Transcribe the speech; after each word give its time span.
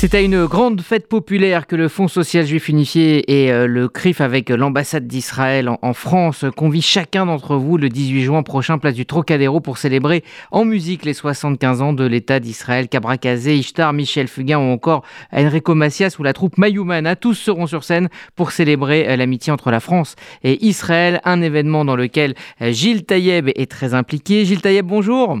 C'est 0.00 0.14
à 0.14 0.20
une 0.20 0.46
grande 0.46 0.80
fête 0.80 1.08
populaire 1.08 1.66
que 1.66 1.74
le 1.74 1.88
Fonds 1.88 2.06
social 2.06 2.46
juif 2.46 2.68
unifié 2.68 3.42
et 3.42 3.50
euh, 3.50 3.66
le 3.66 3.88
CRIF 3.88 4.20
avec 4.20 4.48
l'ambassade 4.48 5.08
d'Israël 5.08 5.68
en 5.82 5.92
France 5.92 6.44
convient 6.56 6.80
chacun 6.80 7.26
d'entre 7.26 7.56
vous 7.56 7.76
le 7.78 7.88
18 7.88 8.22
juin 8.22 8.44
prochain 8.44 8.78
place 8.78 8.94
du 8.94 9.06
Trocadéro 9.06 9.58
pour 9.58 9.76
célébrer 9.76 10.22
en 10.52 10.64
musique 10.64 11.04
les 11.04 11.14
75 11.14 11.82
ans 11.82 11.92
de 11.92 12.04
l'État 12.06 12.38
d'Israël. 12.38 12.86
Kabrakazé, 12.86 13.56
Ishtar, 13.56 13.92
Michel 13.92 14.28
Fugain 14.28 14.60
ou 14.60 14.70
encore 14.70 15.02
Enrico 15.32 15.74
Macias 15.74 16.14
ou 16.20 16.22
la 16.22 16.32
troupe 16.32 16.58
Mayumana, 16.58 17.16
tous 17.16 17.34
seront 17.34 17.66
sur 17.66 17.82
scène 17.82 18.08
pour 18.36 18.52
célébrer 18.52 19.08
euh, 19.08 19.16
l'amitié 19.16 19.52
entre 19.52 19.72
la 19.72 19.80
France 19.80 20.14
et 20.44 20.64
Israël, 20.64 21.20
un 21.24 21.42
événement 21.42 21.84
dans 21.84 21.96
lequel 21.96 22.36
euh, 22.62 22.70
Gilles 22.70 23.04
Taïeb 23.04 23.48
est 23.56 23.68
très 23.68 23.94
impliqué. 23.94 24.44
Gilles 24.44 24.60
Taïeb, 24.60 24.86
bonjour. 24.86 25.38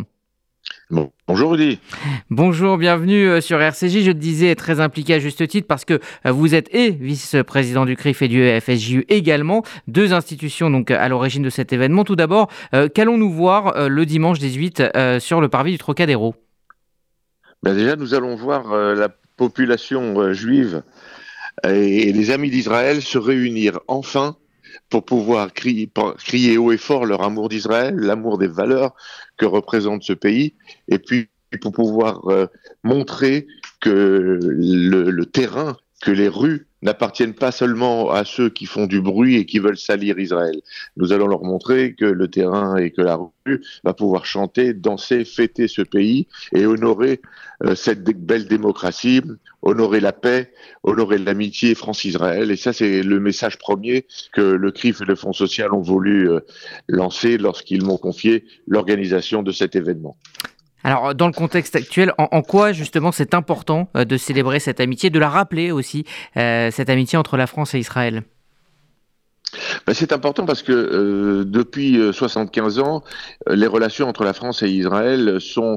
Bonjour 1.26 1.52
Rudy. 1.52 1.78
Bonjour, 2.30 2.78
bienvenue 2.78 3.28
euh, 3.28 3.40
sur 3.40 3.60
RCJ. 3.60 4.00
Je 4.02 4.12
te 4.12 4.16
disais 4.16 4.54
très 4.54 4.80
impliqué 4.80 5.14
à 5.14 5.18
juste 5.18 5.46
titre 5.46 5.66
parce 5.66 5.84
que 5.84 6.00
euh, 6.26 6.32
vous 6.32 6.54
êtes 6.54 6.74
et 6.74 6.90
vice-président 6.90 7.84
du 7.84 7.96
CRIF 7.96 8.22
et 8.22 8.28
du 8.28 8.48
FSJU 8.60 9.04
également, 9.08 9.62
deux 9.86 10.12
institutions 10.12 10.70
donc 10.70 10.90
à 10.90 11.08
l'origine 11.08 11.42
de 11.42 11.50
cet 11.50 11.72
événement. 11.72 12.04
Tout 12.04 12.16
d'abord, 12.16 12.50
euh, 12.74 12.88
qu'allons-nous 12.88 13.32
voir 13.32 13.88
le 13.88 14.06
dimanche 14.06 14.38
18 14.38 14.82
sur 15.20 15.40
le 15.40 15.48
parvis 15.48 15.72
du 15.72 15.78
Trocadéro? 15.78 16.34
Ben 17.62 17.74
Déjà, 17.74 17.96
nous 17.96 18.14
allons 18.14 18.36
voir 18.36 18.74
la 18.94 19.08
population 19.36 20.32
juive 20.32 20.82
et 21.64 22.12
les 22.12 22.30
amis 22.30 22.50
d'Israël 22.50 23.02
se 23.02 23.18
réunir 23.18 23.80
enfin 23.88 24.36
pour 24.88 25.04
pouvoir 25.04 25.52
crier, 25.52 26.58
haut 26.58 26.72
et 26.72 26.78
fort 26.78 27.06
leur 27.06 27.22
amour 27.22 27.48
d'Israël, 27.48 27.94
l'amour 27.96 28.38
des 28.38 28.48
valeurs 28.48 28.94
que 29.36 29.46
représente 29.46 30.02
ce 30.02 30.12
pays, 30.12 30.54
et 30.88 30.98
puis 30.98 31.28
pour 31.62 31.72
pouvoir 31.72 32.28
euh, 32.28 32.46
montrer 32.82 33.46
que 33.80 34.38
le, 34.42 35.24
terrain, 35.24 35.76
que 36.00 36.10
les 36.10 36.28
rues 36.28 36.66
n'appartiennent 36.82 37.34
pas 37.34 37.50
seulement 37.50 38.10
à 38.10 38.24
ceux 38.24 38.50
qui 38.50 38.66
font 38.66 38.86
du 38.86 39.00
bruit 39.00 39.36
et 39.36 39.46
qui 39.46 39.58
veulent 39.58 39.78
salir 39.78 40.18
Israël. 40.18 40.60
Nous 40.96 41.12
allons 41.12 41.26
leur 41.26 41.42
montrer 41.42 41.94
que 41.94 42.04
le 42.04 42.28
terrain 42.28 42.76
et 42.76 42.92
que 42.92 43.02
la 43.02 43.16
rue 43.16 43.62
va 43.82 43.94
pouvoir 43.94 44.24
chanter, 44.24 44.74
danser, 44.74 45.24
fêter 45.24 45.66
ce 45.66 45.82
pays 45.82 46.28
et 46.52 46.66
honorer 46.66 47.20
euh, 47.64 47.74
cette 47.74 48.04
belle 48.04 48.46
démocratie, 48.46 49.22
honorer 49.62 49.98
la 49.98 50.12
paix, 50.12 50.52
honorer 50.84 51.18
l'amitié 51.18 51.74
France-Israël. 51.74 52.52
Et 52.52 52.56
ça, 52.56 52.72
c'est 52.72 53.02
le 53.02 53.18
message 53.18 53.58
premier 53.58 54.06
que 54.32 54.40
le 54.40 54.70
CRIF 54.70 55.00
et 55.00 55.04
le 55.04 55.16
Fonds 55.16 55.32
social 55.32 55.72
ont 55.72 55.82
voulu 55.82 56.30
euh, 56.30 56.40
lancer 56.86 57.38
lorsqu'ils 57.38 57.84
m'ont 57.84 57.98
confié 57.98 58.44
l'organisation 58.68 59.42
de 59.42 59.50
cet 59.50 59.74
événement. 59.74 60.16
Alors, 60.84 61.14
dans 61.14 61.26
le 61.26 61.32
contexte 61.32 61.74
actuel, 61.76 62.12
en, 62.18 62.42
quoi 62.42 62.72
justement 62.72 63.10
c'est 63.10 63.34
important 63.34 63.88
euh, 63.96 64.04
de 64.04 64.16
célébrer 64.16 64.60
cette 64.60 64.80
amitié, 64.80 65.10
de 65.10 65.18
la 65.18 65.28
rappeler 65.28 65.70
aussi, 65.72 66.04
euh, 66.36 66.70
cette 66.70 66.88
amitié 66.88 67.18
entre 67.18 67.36
la 67.36 67.46
France 67.46 67.74
et 67.74 67.78
Israël? 67.78 68.22
Ben, 69.86 69.94
c'est 69.94 70.12
important 70.12 70.44
parce 70.44 70.62
que 70.62 70.72
euh, 70.72 71.44
depuis 71.44 71.98
75 72.12 72.78
ans, 72.78 73.02
les 73.48 73.66
relations 73.66 74.08
entre 74.08 74.24
la 74.24 74.32
France 74.32 74.62
et 74.62 74.68
Israël 74.68 75.40
sont 75.40 75.76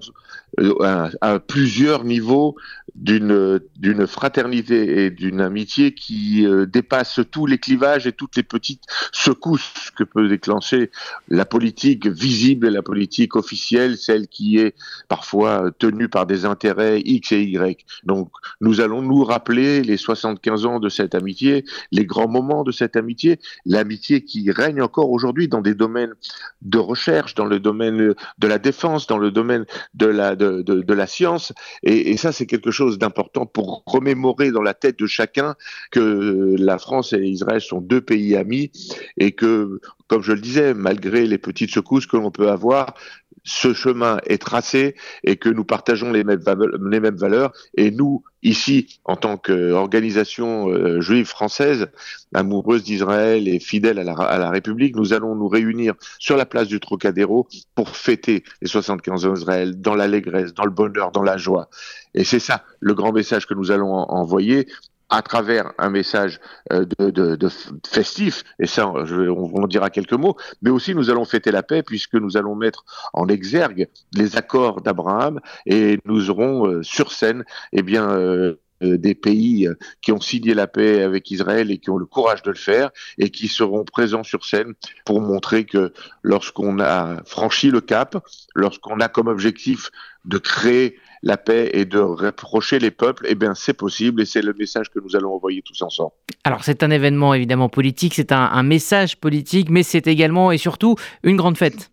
à, 1.22 1.40
plusieurs 1.40 2.04
niveaux 2.04 2.56
d'une 2.96 4.06
fraternité 4.06 5.06
et 5.06 5.12
d'une 5.12 5.40
amitié 5.40 5.94
qui 5.94 6.46
euh, 6.46 6.66
dépasse 6.66 7.22
tous 7.32 7.46
les 7.46 7.58
clivages 7.58 8.06
et 8.06 8.12
toutes 8.12 8.36
les 8.36 8.44
petites 8.44 8.84
secousses 9.14 9.92
que 9.96 10.04
peut 10.04 10.28
déclencher 10.28 10.92
la 11.30 11.46
politique 11.46 12.08
visible 12.08 12.68
et 12.68 12.70
la 12.70 12.82
politique 12.82 13.36
officielle, 13.36 13.98
celle 13.98 14.28
qui 14.28 14.58
est 14.58 14.76
parfois 15.08 15.72
tenue 15.80 16.10
par 16.10 16.26
des 16.26 16.44
intérêts 16.44 17.02
X 17.06 17.32
et 17.32 17.44
Y. 17.44 17.86
Donc 18.04 18.30
nous 18.60 18.82
allons 18.82 19.02
nous 19.02 19.24
rappeler 19.24 19.84
les 19.84 19.98
75 19.98 20.66
ans 20.66 20.80
de 20.80 20.90
cette 20.90 21.16
amitié, 21.16 21.64
les 21.92 22.06
grands 22.06 22.30
moments 22.30 22.64
de 22.64 22.72
cette 22.72 22.98
amitié, 22.98 23.40
l'amitié 23.66 23.91
qui 24.00 24.52
règne 24.52 24.82
encore 24.82 25.10
aujourd'hui 25.10 25.48
dans 25.48 25.62
des 25.62 25.74
domaines 25.74 26.14
de 26.62 26.78
recherche, 26.78 27.36
dans 27.36 27.46
le 27.46 27.60
domaine 27.60 28.14
de 28.38 28.48
la 28.48 28.58
défense, 28.58 29.08
dans 29.08 29.18
le 29.18 29.32
domaine 29.32 29.66
de 29.94 30.06
la 30.06 30.36
de, 30.36 30.62
de, 30.62 30.94
la 30.94 31.08
science. 31.08 31.54
Et, 31.84 32.12
et 32.12 32.18
ça 32.18 32.32
c'est 32.32 32.46
quelque 32.46 32.72
chose 32.72 32.98
d'important 32.98 33.46
pour 33.46 33.84
remémorer 33.86 34.52
dans 34.52 34.62
la 34.62 34.74
tête 34.74 35.00
de 35.00 35.08
chacun 35.08 35.56
que 35.92 36.56
la 36.58 36.78
France 36.78 37.14
et 37.14 37.20
Israël 37.20 37.62
sont 37.62 37.82
deux 37.82 38.02
pays 38.02 38.36
amis 38.36 38.72
et 39.18 39.32
que, 39.32 39.80
comme 40.08 40.22
je 40.22 40.34
le 40.34 40.42
disais, 40.42 40.74
malgré 40.74 41.26
les 41.26 41.38
petites 41.38 41.72
secousses 41.72 42.06
que 42.06 42.18
l'on 42.18 42.32
peut 42.32 42.50
avoir, 42.50 42.96
ce 43.44 43.74
chemin 43.74 44.20
est 44.26 44.42
tracé 44.42 44.96
et 45.24 45.38
que 45.38 45.50
nous 45.50 45.64
partageons 45.64 46.12
les 46.12 46.24
mêmes, 46.24 47.16
valeurs. 47.16 47.52
Et 47.76 47.92
nous, 47.92 48.24
ici, 48.44 49.00
en 49.06 49.16
tant 49.16 49.38
qu'organisation 49.38 50.70
euh, 50.70 51.02
juive 51.02 51.26
française, 51.26 51.88
amoureuse 52.34 52.84
d'Israël 52.84 53.48
et 53.48 53.60
fidèle 53.60 54.00
à 54.00 54.04
la, 54.04 54.14
à 54.14 54.38
la, 54.38 54.50
République, 54.50 54.96
nous 54.96 55.14
allons 55.14 55.36
nous 55.36 55.48
réunir 55.48 55.94
sur 56.20 56.38
la 56.38 56.46
place 56.46 56.68
du 56.68 56.80
Trocadéro 56.80 57.48
pour 57.76 57.90
fêter 57.90 58.44
les 58.62 58.68
75 58.68 59.26
ans 59.26 59.34
d'Israël 59.34 59.80
dans 59.80 59.96
l'allégresse, 59.96 60.54
dans 60.54 60.66
le 60.66 60.72
bonheur, 60.72 61.12
dans 61.12 61.24
la 61.24 61.38
joie. 61.38 61.70
Et 62.14 62.24
c'est 62.24 62.40
ça 62.40 62.64
le 62.80 62.94
grand 62.94 63.12
message 63.12 63.46
que 63.46 63.54
nous 63.54 63.72
allons 63.72 63.94
envoyer 63.94 64.68
à 65.12 65.22
travers 65.22 65.74
un 65.78 65.90
message 65.90 66.40
euh, 66.72 66.86
de, 66.98 67.12
de, 67.12 67.36
de 67.36 67.50
festif, 67.86 68.44
et 68.60 68.66
ça, 68.66 68.88
on, 68.88 69.64
en 69.64 69.68
dira 69.68 69.90
quelques 69.90 70.14
mots, 70.14 70.38
mais 70.62 70.70
aussi 70.70 70.96
nous 70.96 71.10
allons 71.10 71.26
fêter 71.26 71.52
la 71.52 71.64
paix 71.64 71.84
puisque 71.84 72.16
nous 72.16 72.38
allons 72.38 72.56
mettre 72.56 72.86
en 73.14 73.28
exergue 73.28 73.90
les 74.16 74.38
accords 74.38 74.82
d'Abraham 74.82 75.40
et 75.66 76.00
nous 76.06 76.30
aurons 76.30 76.66
euh, 76.66 76.84
sur 76.84 77.12
scène, 77.12 77.44
eh 77.74 77.84
bien, 77.84 78.10
euh, 78.10 78.56
des 78.82 79.16
pays 79.16 79.68
qui 80.02 80.12
ont 80.12 80.22
signé 80.22 80.54
la 80.54 80.68
paix 80.68 81.02
avec 81.02 81.30
Israël 81.32 81.72
et 81.72 81.78
qui 81.78 81.90
ont 81.90 81.98
le 81.98 82.06
courage 82.06 82.44
de 82.44 82.50
le 82.50 82.58
faire 82.58 82.90
et 83.18 83.30
qui 83.30 83.48
seront 83.48 83.84
présents 83.84 84.24
sur 84.24 84.46
scène 84.46 84.74
pour 85.06 85.22
montrer 85.22 85.66
que 85.66 85.94
lorsqu'on 86.24 86.80
a 86.80 87.22
franchi 87.26 87.70
le 87.70 87.82
cap, 87.82 88.18
lorsqu'on 88.56 89.00
a 89.00 89.08
comme 89.08 89.28
objectif 89.28 89.90
de 90.26 90.38
créer 90.38 90.98
la 91.24 91.38
paix 91.38 91.70
et 91.74 91.86
de 91.86 92.00
rapprocher 92.00 92.80
les 92.80 92.92
peuples, 92.92 93.26
eh 93.30 93.36
bien 93.36 93.54
c'est 93.54 93.74
possible 93.74 94.22
et 94.22 94.26
c'est 94.26 94.42
le 94.42 94.54
message 94.54 94.90
que 94.90 95.00
nous 95.00 95.16
allons 95.16 95.34
envoyer 95.34 95.62
tous 95.62 95.82
ensemble. 95.82 96.12
Alors 96.44 96.64
c'est 96.64 96.84
un 96.84 96.90
événement 96.90 97.34
évidemment 97.34 97.70
politique, 97.70 98.16
c'est 98.16 98.32
un, 98.32 98.50
un 98.52 98.64
message 98.64 99.18
politique, 99.18 99.70
mais 99.70 99.84
c'est 99.84 100.08
également 100.08 100.52
et 100.52 100.58
surtout 100.58 100.96
une 101.24 101.38
grande 101.38 101.58
fête. 101.58 101.91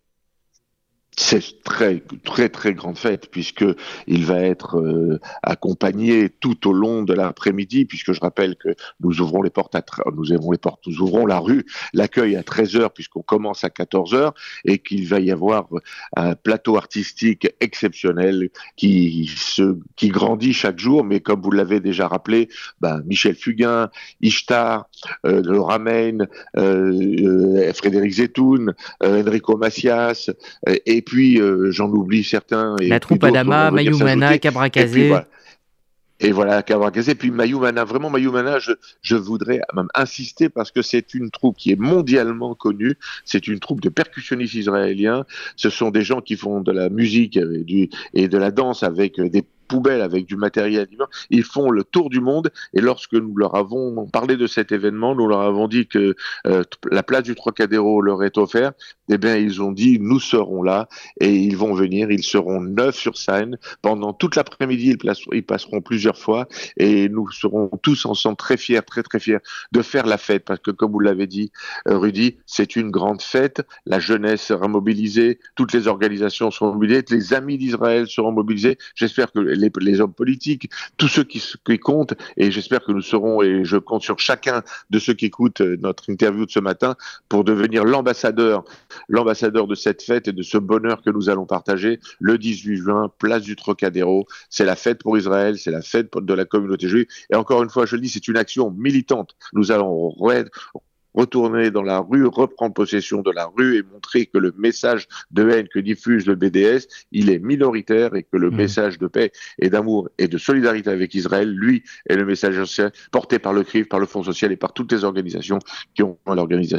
C'est 1.21 1.65
très 1.65 2.01
très 2.25 2.49
très 2.49 2.75
grande 2.75 2.97
fête 2.97 3.29
puisque 3.29 3.65
il 4.07 4.25
va 4.25 4.41
être 4.41 4.79
euh, 4.79 5.19
accompagné 5.43 6.31
tout 6.31 6.69
au 6.69 6.73
long 6.73 7.03
de 7.03 7.13
l'après-midi 7.13 7.87
puisque 7.87 8.13
je 8.13 8.21
rappelle 8.21 8.55
que 8.55 8.69
nous 9.01 9.21
ouvrons 9.21 9.43
les 9.43 9.51
portes 9.51 9.75
à 9.75 9.83
nous 10.15 10.33
ouvrons 10.33 10.53
les 10.53 10.59
portes 10.59 10.87
nous 10.87 11.01
ouvrons 11.01 11.27
la 11.27 11.41
rue 11.41 11.67
l'accueil 11.93 12.37
à 12.37 12.43
13h 12.43 12.91
puisqu'on 12.95 13.23
commence 13.23 13.65
à 13.65 13.69
14h 13.69 14.33
et 14.65 14.79
qu'il 14.79 15.09
va 15.09 15.19
y 15.19 15.33
avoir 15.33 15.67
un 16.15 16.37
plateau 16.37 16.77
artistique 16.77 17.49
exceptionnel 17.61 18.51
qui 18.77 19.29
se 19.37 19.77
qui 19.97 20.11
grandit 20.11 20.53
chaque 20.53 20.79
jour 20.79 21.03
mais 21.03 21.19
comme 21.19 21.43
vous 21.43 21.51
l'avez 21.51 21.81
déjà 21.81 22.07
rappelé 22.07 22.49
ben, 22.81 23.03
Michel 23.07 23.35
Fugain 23.35 23.91
Ishtar 24.21 24.89
euh, 25.27 25.43
euh, 25.43 26.27
euh, 26.57 27.73
Frédéric 27.73 28.13
Zetoun 28.13 28.73
euh, 29.03 29.25
Enrico 29.27 29.57
Macias 29.57 30.31
et 30.87 31.03
puis 31.09 31.41
euh, 31.41 31.71
j'en 31.71 31.91
oublie 31.91 32.23
certains. 32.23 32.77
Et 32.77 32.89
la 32.89 33.01
troupe 33.01 33.25
Adama, 33.25 33.71
Mayumana, 33.71 34.37
Cabrakazé. 34.39 35.15
Et 36.21 36.33
voilà, 36.33 36.63
Cabrakazé. 36.63 37.15
Puis 37.15 37.31
Mayumana, 37.31 37.85
vraiment 37.85 38.11
Mayumana, 38.11 38.59
je, 38.59 38.73
je 39.01 39.17
voudrais 39.17 39.61
même 39.75 39.89
insister 39.95 40.51
parce 40.51 40.71
que 40.71 40.83
c'est 40.83 41.15
une 41.15 41.31
troupe 41.31 41.57
qui 41.57 41.73
est 41.73 41.81
mondialement 41.81 42.55
connue. 42.55 42.97
C'est 43.25 43.49
une 43.49 43.59
troupe 43.59 43.81
de 43.81 43.89
percussionnistes 43.89 44.55
israéliens. 44.55 45.25
Ce 45.57 45.71
sont 45.71 45.91
des 45.91 46.03
gens 46.03 46.21
qui 46.21 46.37
font 46.37 46.61
de 46.61 46.73
la 46.73 46.91
musique 46.91 47.37
et, 47.39 47.65
du, 47.65 47.89
et 48.13 48.29
de 48.29 48.37
la 48.37 48.51
danse 48.51 48.83
avec 48.83 49.19
des 49.19 49.45
poubelles 49.69 50.03
avec 50.03 50.27
du 50.27 50.37
matériel 50.37 50.87
divin. 50.87 51.07
Ils 51.31 51.45
font 51.45 51.71
le 51.71 51.85
tour 51.85 52.11
du 52.11 52.21
monde 52.21 52.51
et 52.73 52.81
lorsque 52.81 53.15
nous 53.15 53.37
leur 53.37 53.55
avons 53.55 54.07
parlé 54.07 54.37
de 54.37 54.47
cet 54.47 54.73
événement, 54.73 55.15
nous 55.15 55.29
leur 55.29 55.41
avons 55.41 55.69
dit 55.69 55.87
que 55.87 56.17
euh, 56.47 56.65
la 56.91 57.03
place 57.03 57.23
du 57.23 57.35
Trocadéro 57.35 58.03
leur 58.03 58.25
est 58.25 58.39
offerte. 58.39 58.77
Eh 59.11 59.19
bien, 59.19 59.37
ils 59.37 59.63
ont 59.63 59.73
dit 59.73 59.99
nous 60.01 60.21
serons 60.21 60.63
là 60.63 60.89
et 61.21 61.35
ils 61.35 61.57
vont 61.57 61.75
venir. 61.75 62.11
Ils 62.11 62.25
seront 62.25 62.61
neuf 62.61 62.97
sur 62.97 63.17
scène 63.17 63.57
pendant 63.83 64.13
toute 64.13 64.37
l'après-midi. 64.37 64.97
Ils, 65.03 65.13
ils, 65.33 65.45
passeront 65.45 65.81
plusieurs 65.81 66.19
fois 66.19 66.49
et 66.77 67.09
nous 67.09 67.31
serons 67.31 67.71
tous 67.83 68.07
ensemble 68.07 68.37
très 68.37 68.57
fiers, 68.57 68.83
très 68.83 69.03
très 69.03 69.21
fiers 69.21 69.39
de 69.73 69.83
faire 69.83 70.07
la 70.07 70.19
fête 70.19 70.45
parce 70.45 70.61
que 70.61 70.71
comme 70.71 70.93
vous 70.93 71.01
l'avez 71.01 71.27
dit, 71.27 71.53
euh, 71.89 71.99
Rudy, 71.99 72.37
c'est 72.47 72.77
une 72.77 72.91
grande 72.91 73.23
fête. 73.23 73.63
La 73.87 74.01
jeunesse 74.01 74.43
sera 74.43 74.69
mobilisée, 74.69 75.39
toutes 75.55 75.73
les 75.73 75.89
organisations 75.89 76.51
seront 76.51 76.75
mobilisées, 76.75 77.05
les 77.11 77.35
amis 77.35 77.59
d'Israël 77.59 78.07
seront 78.07 78.33
mobilisés. 78.33 78.79
J'espère 78.95 79.33
que 79.33 79.39
les, 79.59 80.01
hommes 80.01 80.13
politiques, 80.13 80.71
tous 80.97 81.09
ceux 81.09 81.25
qui, 81.25 81.41
comptent, 81.79 82.15
et 82.37 82.51
j'espère 82.51 82.83
que 82.85 82.93
nous 82.93 83.03
serons, 83.03 83.43
et 83.43 83.65
je 83.65 83.77
compte 83.77 84.03
sur 84.03 84.19
chacun 84.19 84.63
de 84.91 84.99
ceux 84.99 85.15
qui 85.15 85.27
écoutent 85.27 85.61
notre 85.61 86.11
interview 86.11 86.47
de 86.47 86.51
ce 86.51 86.61
matin, 86.61 86.97
pour 87.29 87.45
devenir 87.45 87.85
l'ambassadeur, 87.85 88.65
l'ambassadeur 89.09 89.67
de 89.67 89.75
cette 89.75 90.03
fête 90.03 90.29
et 90.29 90.33
de 90.33 90.43
ce 90.43 90.59
bonheur 90.59 91.03
que 91.03 91.11
nous 91.11 91.29
allons 91.29 91.47
partager 91.47 92.01
le 92.21 92.39
18 92.39 92.77
juin, 92.77 93.13
place 93.19 93.43
du 93.43 93.57
Trocadéro. 93.57 94.27
C'est 94.51 94.65
la 94.65 94.77
fête 94.77 95.03
pour 95.03 95.17
Israël, 95.19 95.59
c'est 95.59 95.71
la 95.71 95.83
fête 95.83 96.13
de 96.17 96.35
la 96.35 96.45
communauté 96.45 96.89
juive. 96.89 97.07
Et 97.31 97.37
encore 97.37 97.63
une 97.63 97.71
fois, 97.71 97.87
je 97.87 97.97
le 97.97 98.03
dis, 98.03 98.09
c'est 98.09 98.29
une 98.29 98.37
action 98.37 98.71
militante. 98.71 99.37
Nous 99.53 99.73
allons 99.73 100.15
retourner 101.19 101.71
dans 101.71 101.83
la 101.83 101.99
rue, 101.99 102.27
reprendre 102.27 102.75
possession 102.75 103.23
de 103.23 103.33
la 103.33 103.51
rue 103.57 103.79
et 103.79 103.83
montrer 103.83 104.27
que 104.27 104.39
le 104.39 104.55
message 104.57 105.09
de 105.33 105.49
haine 105.51 105.67
que 105.69 105.81
diffuse 105.81 106.27
le 106.27 106.37
BDS, 106.37 106.87
il 107.11 107.29
est 107.31 107.41
minoritaire 107.41 108.15
et 108.15 108.23
que 108.23 108.37
le 108.37 108.51
mmh. 108.51 108.57
message 108.57 108.99
de 108.99 109.09
paix 109.09 109.33
et 109.59 109.69
d'amour 109.69 110.09
et 110.19 110.29
de 110.29 110.39
solidarité 110.39 110.91
avec 110.91 111.15
Israël, 111.15 111.51
lui, 111.51 111.83
est 112.09 112.17
le 112.17 112.25
message 112.25 112.59
porté 113.11 113.39
par 113.39 113.53
le 113.53 113.65
CRIF, 113.65 113.89
par 113.89 113.99
le 113.99 114.07
Fonds 114.07 114.23
social 114.23 114.53
et 114.53 114.57
par 114.57 114.73
toutes 114.73 114.93
les 114.93 115.05
organisations 115.05 115.59
qui 115.95 116.03
ont 116.03 116.19
l'organisation. 116.27 116.79